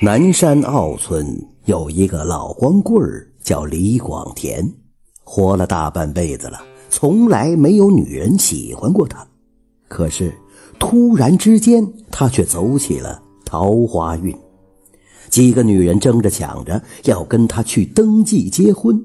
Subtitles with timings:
[0.00, 1.24] 南山坳村
[1.66, 4.68] 有一个老光棍儿，叫李广田，
[5.22, 9.24] 活了大半辈子了，从来没有女人喜欢过他。
[9.86, 10.34] 可是
[10.80, 14.36] 突然之间，他却走起了桃花运，
[15.30, 19.00] 几个女人争着抢着要跟他去登记结婚。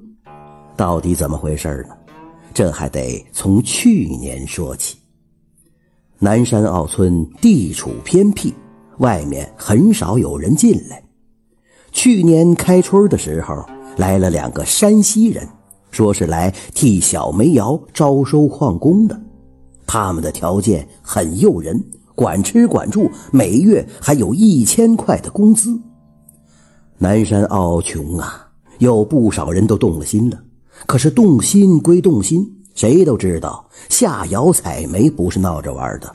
[0.76, 1.96] 到底怎么回事呢？
[2.52, 4.98] 这还得从去年说起。
[6.18, 8.54] 南山坳村地处偏僻。
[9.00, 11.04] 外面很少有人进来。
[11.92, 13.66] 去年开春的时候，
[13.98, 15.46] 来了两个山西人，
[15.92, 19.20] 说是来替小煤窑招收矿工的。
[19.88, 21.84] 他们的条件很诱人，
[22.14, 25.80] 管吃管住，每月还有一千块的工资。
[26.98, 30.38] 南山坳穷啊，有不少人都动了心了。
[30.86, 36.14] 可是动心归动心，谁都知道下窑采煤不是闹着玩的。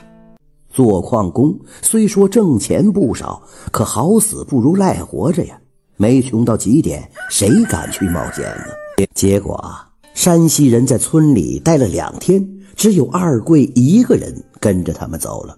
[0.75, 5.57] 做矿工虽说挣钱不少，可好死不如赖活着呀！
[5.95, 9.05] 没穷到极点，谁敢去冒险呢？
[9.13, 15.57] 结果啊，山西人在村里待了两天，只有二贵一个人跟着他们走了。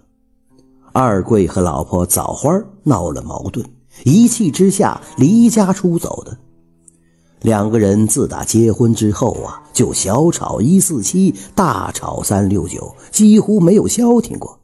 [0.92, 3.66] 二贵和老婆枣花闹了矛盾，
[4.04, 6.38] 一气之下离家出走的。
[7.42, 14.57] 两个人自打结婚之后啊，就小吵一四七，大吵三六九，几乎没有消停过。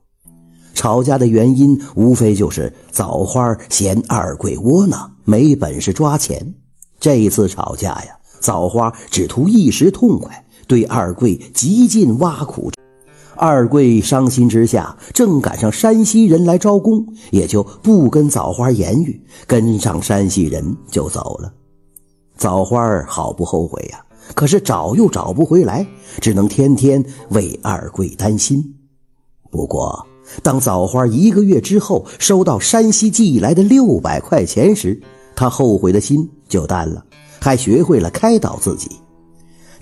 [0.74, 6.54] 吵架的原因无非就是枣花嫌二贵窝囊，没本事抓钱。
[7.00, 12.70] 这一次吵架呀，枣花只图一时痛快，对二贵极尽挖苦。
[13.36, 21.52] 二贵伤心之下，正赶上山西人来招工，也就不跟枣花言语，跟上山西人就走了。
[22.36, 25.86] 枣花好不后悔呀，可是找又找不回来，
[26.20, 28.74] 只能天天为二贵担心。
[29.50, 30.06] 不过。
[30.42, 35.00] 当枣花一个月之后收到山西寄来的六百块钱时，
[35.36, 37.04] 他后悔的心就淡了，
[37.40, 38.90] 还学会了开导自己。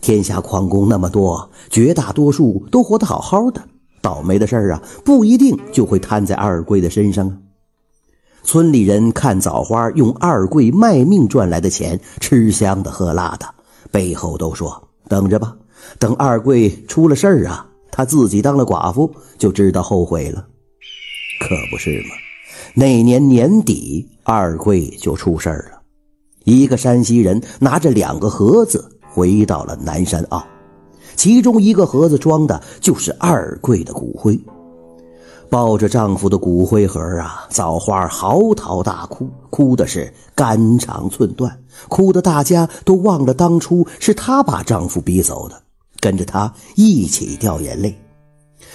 [0.01, 3.63] 天下矿工那么多，绝大多数都活得好好的，
[4.01, 7.39] 倒霉的事儿啊，不一定就会摊在二贵的身上啊。
[8.43, 13.47] 村里人看枣花用二贵卖命赚来的钱吃香的喝辣的，
[13.93, 15.57] 背后都说：“等着吧，
[16.01, 19.09] 等二贵出了事儿啊。”他自己当了寡妇，
[19.39, 20.45] 就知道后悔了，
[21.41, 22.17] 可不是吗？
[22.75, 25.83] 那年年底，二贵就出事了。
[26.45, 30.43] 一个山西人拿着两个盒子回到了南山坳，
[31.17, 34.41] 其中一个盒子装的就是二贵的骨灰。
[35.51, 45.63] 抱着丈夫的骨灰盒啊，枣花嚎啕大哭，哭的是肝肠寸断，哭的大家都忘了当初是她把丈夫逼走的。
[46.03, 47.97] 跟着他一起掉眼泪，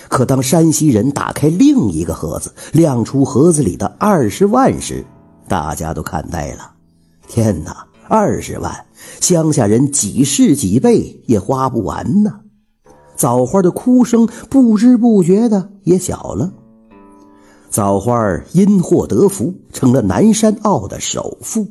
[0.07, 5.05] 可当山西人打开另一个盒子，亮出盒子里的二十万时，
[5.45, 6.71] 大家都看呆了。
[7.27, 8.73] 天哪，二十万，
[9.19, 12.39] 乡下人几世几辈也花不完呢！
[13.17, 16.53] 枣花的哭声不知不觉的也小了。
[17.69, 18.15] 枣花
[18.53, 21.67] 因祸得福，成了南山坳的首富。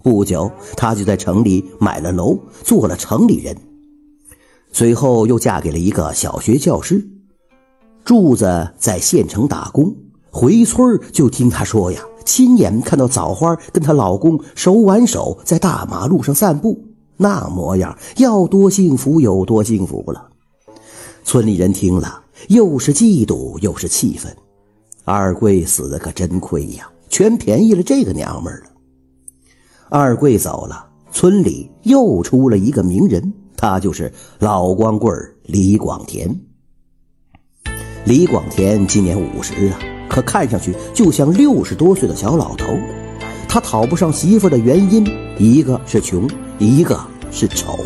[0.00, 3.56] 不久，他就在城里买了楼，做了城里人。
[4.72, 7.06] 随后又嫁给了一个小学教师，
[8.04, 9.94] 柱子在县城打工，
[10.30, 16.82] 回村就听她说呀，亲眼看到枣花跟她老公手挽手在大马路上散步，
[17.18, 20.30] 那模样要多幸福有多幸福了。
[21.22, 24.34] 村里人听了，又是嫉妒又是气愤。
[25.04, 28.70] 二贵死的可真亏呀，全便宜了这个娘们了。
[29.90, 33.32] 二贵走了，村里又出了一个名人。
[33.62, 36.28] 他就是老光棍李广田。
[38.04, 39.78] 李广田今年五十了，
[40.08, 42.66] 可看上去就像六十多岁的小老头。
[43.48, 45.06] 他讨不上媳妇的原因，
[45.38, 46.28] 一个是穷，
[46.58, 47.00] 一个
[47.30, 47.78] 是丑。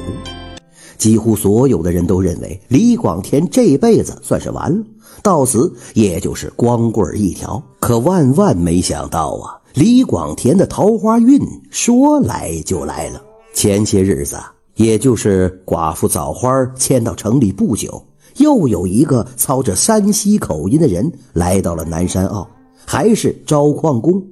[0.97, 4.83] 几乎所有的人都认为李广田这辈子算是完了，
[5.23, 7.63] 到死也就是光棍一条。
[7.81, 11.39] 可万万没想到啊，李广田的桃花运
[11.71, 13.23] 说来就来了。
[13.53, 14.39] 前些日子。
[14.77, 18.03] 也就是寡妇枣花迁到城里不久，
[18.37, 22.47] 又有一个操着山西口音的人来到了南山坳，
[22.85, 24.23] 还是招矿工。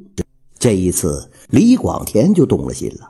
[0.59, 3.09] 这一次，李广田就动了心了，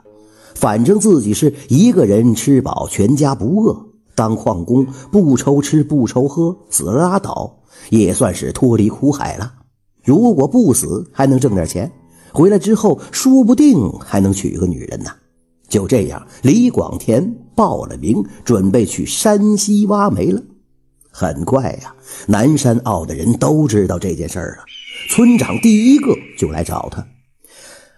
[0.55, 3.85] 反正自己是一个人吃饱全家不饿，
[4.15, 7.53] 当矿工不愁吃不愁喝，死了拉倒，
[7.89, 9.53] 也算是脱离苦海了。
[10.03, 11.91] 如果不死，还能挣点钱，
[12.31, 15.11] 回来之后说不定还能娶个女人呢。
[15.67, 20.41] 就这样，李广田报了名，准备去山西挖煤了。
[21.11, 21.93] 很快呀，
[22.27, 24.63] 南山坳的人都知道这件事儿了。
[25.09, 27.05] 村长第一个就来找他。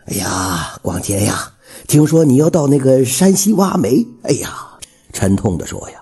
[0.06, 1.54] 哎呀，广田呀，
[1.88, 4.56] 听说你要到那个山西挖煤，哎呀，
[5.12, 6.00] 沉痛的说呀。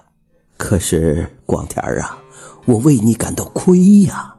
[0.58, 2.18] 可是广田啊，
[2.66, 4.36] 我为你感到亏呀。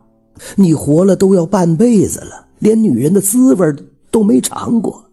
[0.56, 3.74] 你活了都要半辈子了，连女人的滋味
[4.10, 5.10] 都没尝过。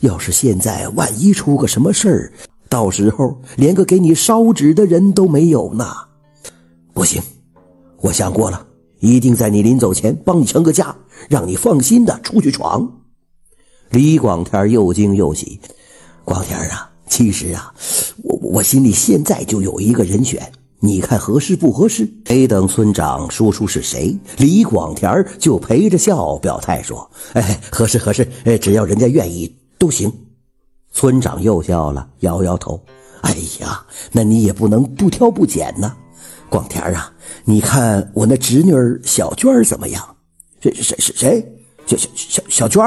[0.00, 2.32] 要是现在万一出个什么事儿，
[2.68, 5.92] 到时候连个给你烧纸的人都没有呢。
[6.92, 7.20] 不行，
[8.00, 8.66] 我想过了，
[9.00, 10.94] 一定在你临走前帮你成个家，
[11.28, 12.88] 让你放心的出去闯。
[13.90, 15.58] 李广田又惊又喜，
[16.24, 17.72] 广田啊，其实啊，
[18.22, 22.08] 我我心里现在就有一个人选，你看合适不合适？
[22.28, 30.12] 没等村长说出是谁，李广田就陪着笑表态说：“哎，合适合适，哎，只要人家愿意都行。”
[30.92, 32.82] 村长又笑了，摇摇头
[33.22, 35.94] ：“哎呀，那你也不能不挑不拣呢。
[36.48, 37.12] 广田啊，
[37.44, 38.72] 你看我那侄女
[39.04, 40.16] 小娟怎么样？
[40.60, 41.62] 谁谁谁谁？
[41.86, 42.82] 小小小小娟？”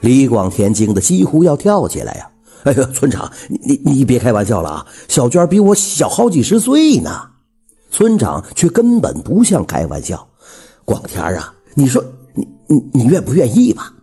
[0.00, 2.30] 李广田惊得几乎要跳起来呀！
[2.64, 4.86] 哎呀，村长，你你你别开玩笑了啊！
[5.08, 7.10] 小娟比我小好几十岁呢。
[7.90, 10.26] 村长却根本不像开玩笑。
[10.84, 12.04] 广田啊，你说
[12.34, 13.93] 你你你愿不愿意吧？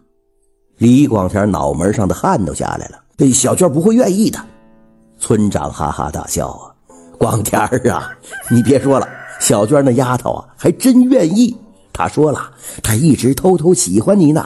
[0.81, 2.97] 李广田脑门上的汗都下来了。
[3.15, 4.39] 这小娟不会愿意的。
[5.19, 6.73] 村长哈哈大笑啊！
[7.19, 7.61] 广田
[7.91, 8.11] 啊，
[8.49, 9.07] 你别说了，
[9.39, 11.55] 小娟那丫头啊，还真愿意。
[11.93, 12.39] 她说了，
[12.81, 14.43] 她一直偷偷喜欢你呢。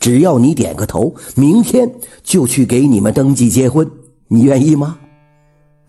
[0.00, 1.88] 只要你点个头，明天
[2.24, 3.88] 就去给你们登记结婚，
[4.26, 4.98] 你愿意吗？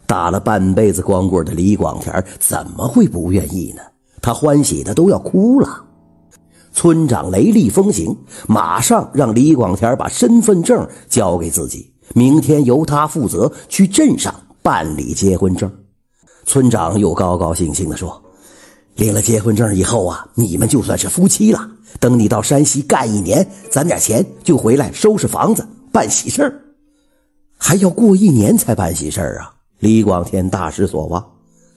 [0.05, 3.81] 打了半辈子光棍的李广田怎么会不愿意呢？
[4.21, 5.85] 他欢喜的都要哭了。
[6.77, 8.15] 村长雷厉风行，
[8.47, 14.31] 马上让李广田把身份证交给自己，明天由他负责去镇上
[14.61, 15.71] 办理结婚证。
[16.45, 18.21] 村长又高高兴兴地说
[18.93, 21.67] ：“领了结婚证以后啊，你们就算是夫妻了。”
[21.99, 26.61] 等你到山西干一年，攒点钱就回来收拾房子办喜事儿，
[27.57, 29.51] 还要过一年才办喜事儿啊！
[29.79, 31.25] 李广田大失所望。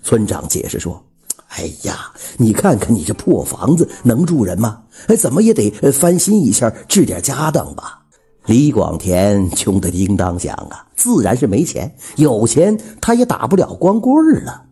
[0.03, 1.03] 村长解释说
[1.51, 4.83] ：“哎呀，你看看你这破房子能住人吗？
[5.09, 7.99] 哎，怎么也得翻新一下，置点家当吧。”
[8.47, 11.95] 李广田穷得叮当响啊，自然是没钱。
[12.17, 14.63] 有钱他也打不了光棍了。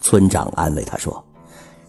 [0.00, 1.24] 村长安慰他说：“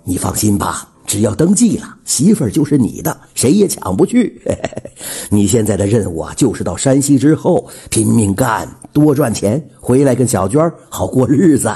[0.03, 4.41] 你放心吧。”只要登记了，媳妇儿就是你的，谁也抢不去。
[5.29, 11.69] 你现在的任务啊，就是到山西之后拼命干，多赚钱，回来跟小娟好过日子。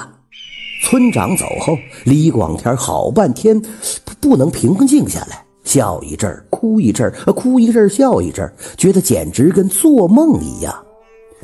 [0.81, 3.59] 村长走后，李广田好半天
[4.19, 10.75] 不能平静下来，笑一阵哭一阵哭一阵笑一阵觉得简直跟做梦一样。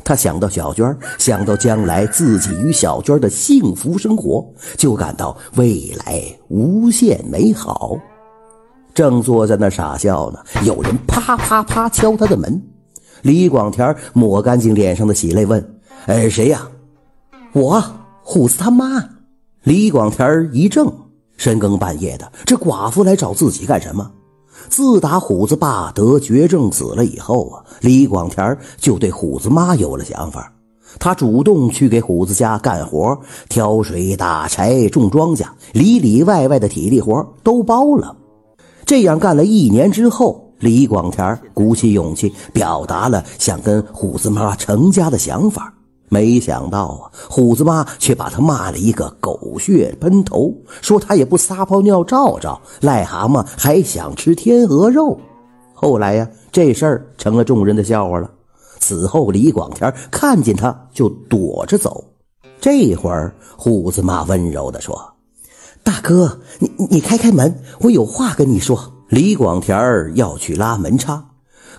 [0.04, 4.44] 他想到小娟，想到将来自己与小娟的幸福生活，
[4.76, 7.96] 就感到未来无限美好。
[8.94, 12.60] 正坐在那傻笑呢，有人啪啪啪敲他的门。
[13.22, 16.68] 李广田抹干净脸上的喜泪，问：“哎，谁呀
[17.54, 17.82] ？”“我，
[18.22, 19.08] 虎子他妈。”
[19.64, 20.92] 李广田一怔，
[21.36, 24.10] 深更半夜的，这寡妇来找自己干什么？
[24.68, 30.52] 自打虎子爸得绝症死了以后啊，李广田就对虎子妈有了想法。
[30.98, 33.16] 他主动去给虎子家干活，
[33.48, 38.16] 挑水、打柴、种庄稼，里里外外的体力活都包了。
[38.84, 45.72] 这样干了一年之后，李广田鼓起勇气，表达了想跟虎子妈成家的想法。
[46.12, 50.52] 没想到啊，虎子妈却把他骂了一个狗血喷头，
[50.82, 55.18] 说他也不撒泡尿照照，癞蛤蟆还想吃天鹅肉。
[55.72, 58.30] 后来呀，这事儿成了众人的笑话了。
[58.78, 62.04] 此后，李广田看见他就躲着走。
[62.60, 65.14] 这会儿，虎子妈温柔地说
[65.82, 71.30] ：“大哥，你你开开门，我有话跟你说。”李广田要去拉门插，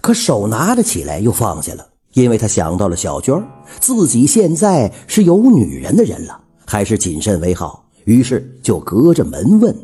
[0.01, 1.92] 可手拿了起来又放下了。
[2.13, 3.43] 因为他想到了小娟
[3.79, 7.84] 自己现在是有女人的人了，还是谨慎为好。
[8.05, 9.75] 于是就隔着门问：“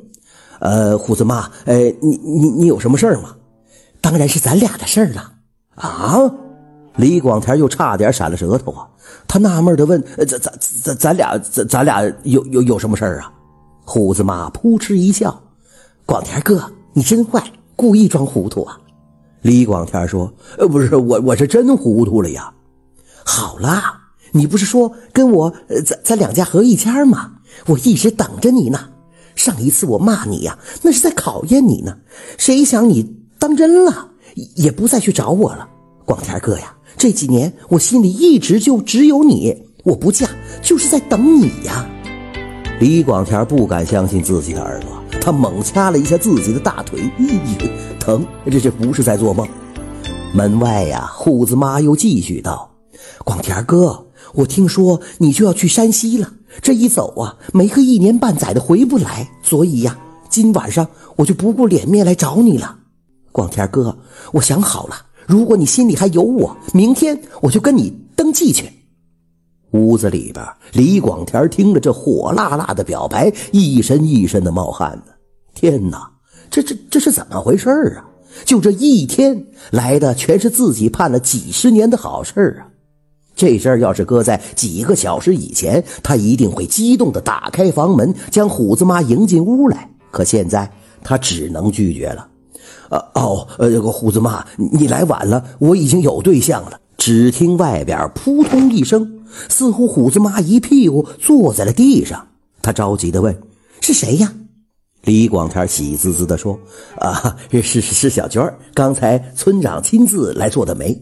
[0.60, 3.36] 呃，虎子妈，呃，你你你有什么事儿吗
[4.02, 5.34] ？”“当然是咱俩的事儿了。”
[5.76, 6.20] 啊！
[6.98, 8.86] 李广田又差点闪了舌头啊！
[9.26, 13.32] 他纳闷的问：“咱咱咱咱俩咱咱俩有有有什么事儿啊？”
[13.86, 15.42] 虎子妈扑哧一笑
[16.06, 17.42] ：“广田哥，你真坏，
[17.76, 18.78] 故意装糊涂啊！”
[19.42, 22.52] 李广田说：“呃，不是我，我是真糊涂了呀。
[23.24, 25.54] 好啦，你不是说跟我，
[25.86, 27.34] 咱咱两家合一家吗？
[27.68, 28.90] 我一直等着你呢。
[29.36, 31.98] 上一次我骂你呀，那是在考验你呢。
[32.38, 34.10] 谁想你当真了，
[34.56, 35.68] 也不再去找我了。
[36.04, 39.56] 广田哥呀，这几年我心里一直就只有你，
[39.86, 40.28] 我不嫁
[40.62, 41.90] 就是在等你呀。”
[42.82, 44.90] 李广田不敢相信自己的耳朵。
[45.22, 47.38] 他猛掐了一下自己的大腿，咦，
[48.50, 49.48] 这这不是在做梦。
[50.34, 52.70] 门外呀，虎子妈又继续道
[53.26, 59.98] ：“广田哥，我听说你就要去山西了，这一走啊，没个一年半载的回不来，所以呀，
[60.30, 62.78] 今晚上我就不顾脸面来找你了。
[63.32, 63.98] 广田哥，
[64.34, 68.72] 我想好了，如果你心里还有我，明天我就跟你登记去。”
[69.72, 75.14] 屋子里边，李广田听着这火辣辣的表白，一身一身的冒汗呢。
[75.54, 76.10] 天哪，
[76.50, 78.06] 这这这是怎么回事啊？
[78.46, 82.68] 就这一天来的，全是自己盼了几十年的好事啊！
[83.36, 89.90] 这事儿要是搁在几个小时以前，他一定会激动的打开房门，将虎子妈迎进屋来。
[90.12, 90.70] 可现在
[91.04, 92.28] 他只能拒绝了。
[92.90, 96.80] 呃哦，呃，虎子妈，你来晚了，我已经有对象了。
[96.98, 102.28] 只听外边扑通一声，似乎虎子妈一屁股坐在了地上。
[102.62, 103.38] 他着急的问
[103.82, 104.34] ：“是谁呀？”
[105.04, 106.60] 李广田喜滋滋地说
[107.00, 111.02] ：“啊，是是是小娟刚才村长亲自来做的媒。”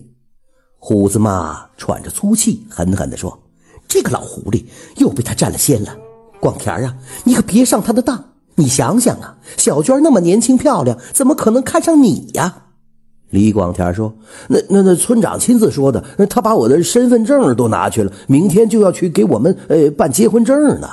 [0.80, 3.38] 虎子妈喘着粗气，狠狠地说
[3.88, 4.66] ：“这个老狐狸
[4.98, 5.98] 又被他占了先了。
[6.40, 8.24] 广田啊，你可别上他的当。
[8.56, 12.66] 你想想啊，小娟那么年轻漂亮，怎么可能看上你呀？”
[13.32, 14.16] 李广田说
[14.48, 20.88] ：“那那那村长亲自说的，他把我的身份证都拿去了，明天就要去给我们呃办结婚证呢。”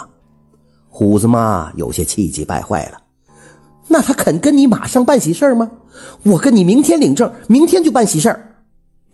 [0.96, 2.98] 虎子妈有些气急败坏了，
[3.88, 5.68] 那他肯跟你马上办喜事吗？
[6.22, 8.32] 我跟你明天领证，明天就办喜事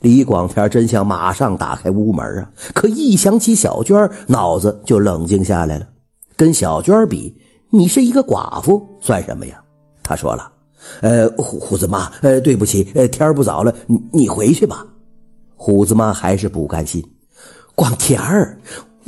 [0.00, 3.96] 李广田真想马上打开屋门啊，可一想起小娟，
[4.26, 5.88] 脑子就冷静下来了。
[6.36, 7.34] 跟小娟比，
[7.70, 9.58] 你是一个寡妇，算什么呀？
[10.02, 10.52] 他说了
[11.00, 14.84] ：“呃，虎虎子妈，呃，对不起，呃，天不早了，你你回去吧。”
[15.56, 17.02] 虎子妈还是不甘心，
[17.74, 18.58] 广田儿。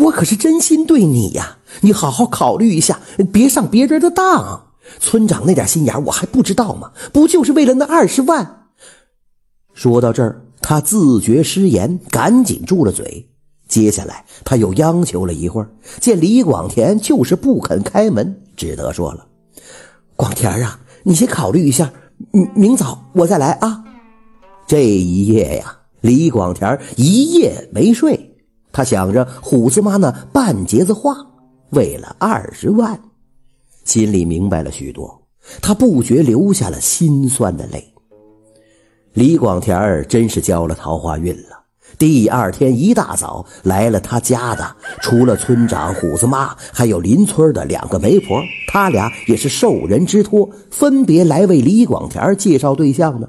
[0.02, 3.00] 我可是真心对你呀，你好好考虑一下，
[3.32, 4.68] 别上别人的当。
[4.98, 6.90] 村长那点心眼我还不知道吗？
[7.12, 8.66] 不就是为了那二十万？
[9.74, 13.28] 说到这儿，他自觉失言，赶紧住了嘴。
[13.68, 19.26] 接下来他又央求了一会儿，见李广田就是不肯开门，只得说了
[20.14, 21.90] ：“广田啊，你先考虑一下，
[22.32, 23.82] 明明早我再来啊。”
[24.66, 28.21] 这一夜呀，李广田一夜没睡。
[28.72, 31.14] 他想着虎子妈那半截子话，
[31.70, 32.98] 为了二十万，
[33.84, 35.22] 心里明白了许多，
[35.60, 37.92] 他不觉流下了心酸的泪。
[39.12, 41.60] 李广田儿真是交了桃花运了。
[41.98, 53.28] 第二天一大早来了他家的，除了村长虎子妈，还有邻村的两个媒婆，他俩也是受人之托，分别来为李广田介绍对象呢。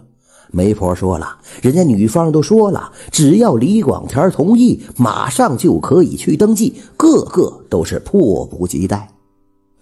[0.55, 9.10] 媒婆说了，人家女方都说了，只要李广田同意，马上就可以去登记，个个都是迫不及待。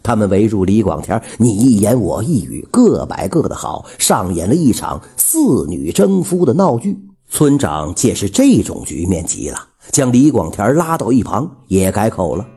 [0.02, 6.98] 他们围住李广田，你一言我一语，各摆各的好，上演了一场四女争夫的闹剧。
[7.30, 9.58] 村长见是这种局面，急了，
[9.92, 12.48] 将李广田拉到一旁，也改口了：“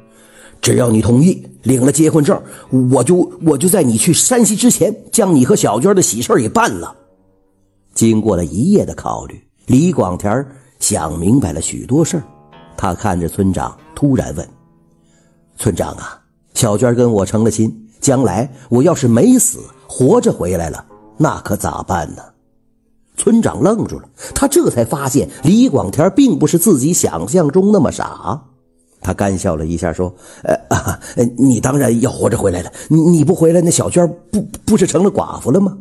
[0.62, 2.40] 只要你同意，领了结婚证，
[2.92, 6.94] 我就我就在你去山西之前，将你和小娟的喜事给办了。”
[7.94, 10.44] 经过了一夜的考虑，李广田
[10.80, 12.24] 想明白了许多事儿
[12.76, 14.46] 他看着村长，突然问
[15.56, 16.20] ：“村长啊，
[16.54, 20.84] 小娟跟我成了亲，将来我要是没死，活着回来了，
[21.16, 22.22] 那可咋办呢？”
[23.16, 28.42] 村长愣住了，他这才发现李广田并不是自己想象中那么傻。
[29.00, 30.98] 他干笑了一下，说：“呃啊，
[31.36, 32.72] 你当然要活着回来了。
[32.88, 35.78] 你你不回来，那小娟不不是成了寡妇了吗？”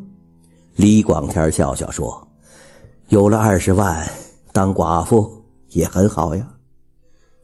[0.75, 2.27] 李广田笑笑说
[3.09, 4.07] ：“有了二十万，
[4.51, 6.47] 当寡妇也很好呀。”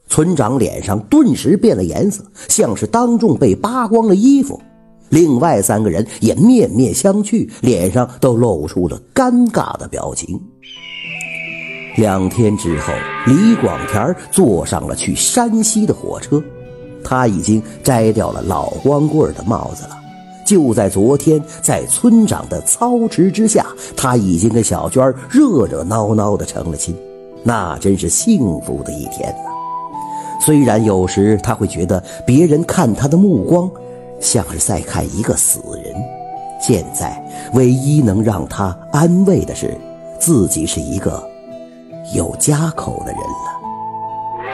[0.09, 4.59] 村长脸上顿时变了颜色，像是当众被扒光了衣服。
[5.09, 10.41] 另外三个人也面面相觑，脸上都露出了尴尬的表情。
[11.97, 12.93] 两天之后，
[13.27, 16.41] 李广田坐上了去山西的火车，
[17.03, 19.98] 他已经摘掉了老光棍的帽子了。
[20.49, 26.97] 就在昨天，在村长的操持之下，他已经跟小娟热热闹闹的成了亲，
[27.43, 29.51] 那真是幸福的一天呐。
[30.43, 33.69] 虽然有时他会觉得别人看他的目光，
[34.19, 35.93] 像是在看一个死人，
[36.59, 39.79] 现在唯一能让他安慰的是，
[40.17, 41.23] 自己是一个
[42.15, 44.47] 有家口的人了。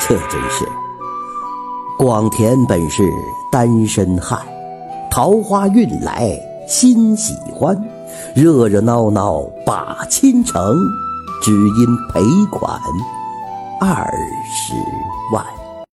[0.00, 0.66] 这真是，
[2.00, 3.04] 广田本是
[3.52, 4.40] 单身汉。
[5.10, 6.30] 桃花运来
[6.68, 7.76] 心喜欢，
[8.32, 10.76] 热热闹闹把亲成，
[11.42, 12.80] 只因赔款
[13.80, 14.06] 二
[14.54, 14.72] 十
[15.34, 15.59] 万。